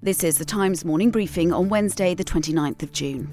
[0.00, 3.28] This is the Times morning briefing on Wednesday, the 29th of June.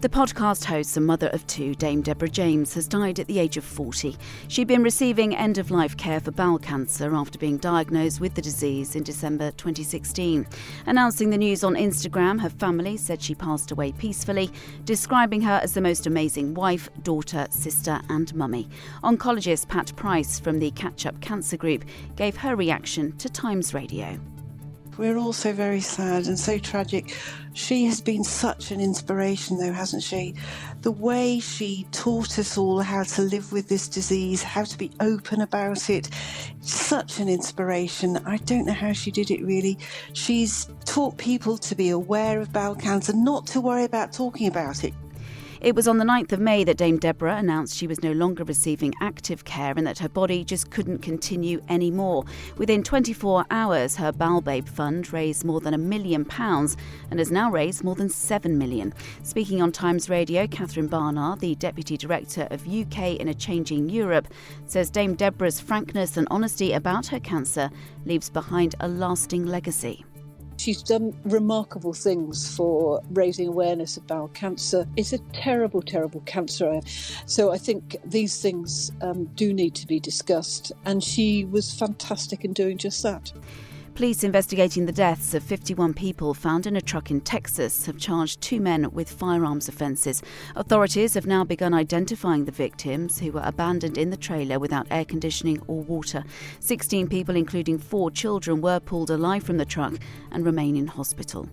[0.00, 3.58] The podcast host and mother of two, Dame Deborah James, has died at the age
[3.58, 4.16] of 40.
[4.48, 8.40] She'd been receiving end of life care for bowel cancer after being diagnosed with the
[8.40, 10.46] disease in December 2016.
[10.86, 14.50] Announcing the news on Instagram, her family said she passed away peacefully,
[14.86, 18.66] describing her as the most amazing wife, daughter, sister, and mummy.
[19.04, 21.84] Oncologist Pat Price from the Catch Up Cancer Group
[22.16, 24.18] gave her reaction to Times Radio.
[24.98, 27.16] We're all so very sad and so tragic.
[27.54, 30.34] She has been such an inspiration, though, hasn't she?
[30.82, 34.90] The way she taught us all how to live with this disease, how to be
[34.98, 36.10] open about it,
[36.62, 38.16] such an inspiration.
[38.26, 39.78] I don't know how she did it really.
[40.14, 44.82] She's taught people to be aware of bowel cancer, not to worry about talking about
[44.82, 44.94] it.
[45.60, 48.44] It was on the 9th of May that Dame Deborah announced she was no longer
[48.44, 52.24] receiving active care and that her body just couldn't continue anymore.
[52.58, 56.76] Within 24 hours, her Bowelbabe Fund raised more than a million pounds
[57.10, 58.94] and has now raised more than 7 million.
[59.24, 64.28] Speaking on Times Radio, Catherine Barnard, the Deputy Director of UK in a Changing Europe,
[64.66, 67.68] says Dame Deborah's frankness and honesty about her cancer
[68.06, 70.04] leaves behind a lasting legacy.
[70.58, 74.86] She's done remarkable things for raising awareness of bowel cancer.
[74.96, 76.80] It's a terrible, terrible cancer.
[77.26, 82.44] So I think these things um, do need to be discussed, and she was fantastic
[82.44, 83.32] in doing just that.
[83.98, 88.40] Police investigating the deaths of 51 people found in a truck in Texas have charged
[88.40, 90.22] two men with firearms offences.
[90.54, 95.04] Authorities have now begun identifying the victims who were abandoned in the trailer without air
[95.04, 96.22] conditioning or water.
[96.60, 99.94] 16 people, including four children, were pulled alive from the truck
[100.30, 101.48] and remain in hospital.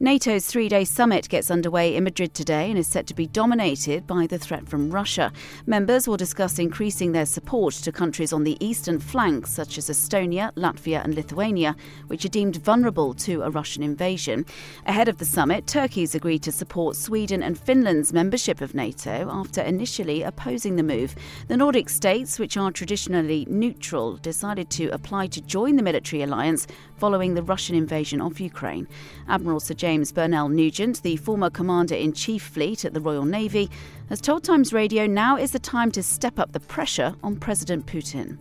[0.00, 4.06] NATO's three day summit gets underway in Madrid today and is set to be dominated
[4.06, 5.32] by the threat from Russia.
[5.66, 10.52] Members will discuss increasing their support to countries on the eastern flank, such as Estonia,
[10.54, 11.74] Latvia, and Lithuania,
[12.06, 14.46] which are deemed vulnerable to a Russian invasion.
[14.86, 19.62] Ahead of the summit, Turkey's agreed to support Sweden and Finland's membership of NATO after
[19.62, 21.16] initially opposing the move.
[21.48, 26.68] The Nordic states, which are traditionally neutral, decided to apply to join the military alliance
[26.98, 28.88] following the Russian invasion of Ukraine.
[29.28, 33.70] Admiral Sir James Burnell Nugent, the former Commander in Chief Fleet at the Royal Navy,
[34.08, 37.86] has told Times Radio now is the time to step up the pressure on President
[37.86, 38.38] Putin.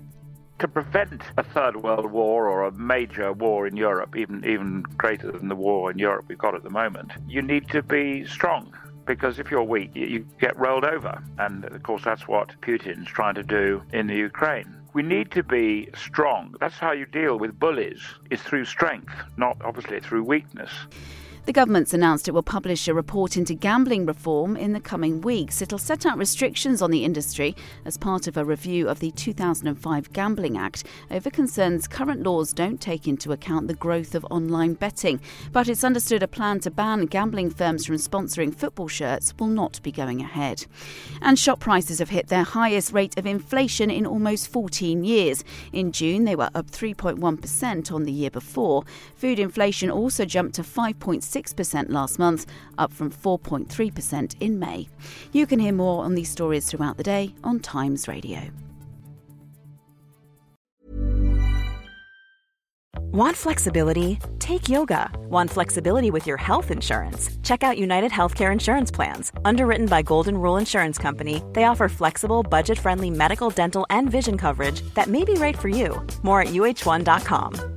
[0.59, 5.31] To prevent a third world war or a major war in Europe, even even greater
[5.31, 8.73] than the war in Europe we've got at the moment, you need to be strong
[9.05, 11.23] because if you're weak, you get rolled over.
[11.39, 14.76] And of course, that's what Putin's trying to do in the Ukraine.
[14.93, 16.55] We need to be strong.
[16.59, 20.71] That's how you deal with bullies, is through strength, not obviously through weakness.
[21.47, 25.61] The government's announced it will publish a report into gambling reform in the coming weeks.
[25.61, 30.11] It'll set out restrictions on the industry as part of a review of the 2005
[30.11, 35.21] Gambling Act over concerns current laws don't take into account the growth of online betting.
[35.53, 39.81] But it's understood a plan to ban gambling firms from sponsoring football shirts will not
[39.81, 40.65] be going ahead.
[41.21, 45.45] And shop prices have hit their highest rate of inflation in almost 14 years.
[45.71, 48.83] In June, they were up 3.1% on the year before.
[49.15, 52.45] Food inflation also jumped to 5.6 6% last month,
[52.77, 54.87] up from 4.3% in May.
[55.33, 58.51] You can hear more on these stories throughout the day on Times Radio.
[63.17, 64.19] Want flexibility?
[64.37, 65.09] Take yoga.
[65.29, 67.31] Want flexibility with your health insurance?
[67.41, 69.31] Check out United Healthcare Insurance Plans.
[69.45, 74.37] Underwritten by Golden Rule Insurance Company, they offer flexible, budget friendly medical, dental, and vision
[74.37, 76.05] coverage that may be right for you.
[76.21, 77.76] More at uh1.com.